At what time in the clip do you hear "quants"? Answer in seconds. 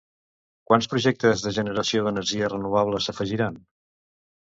0.71-0.87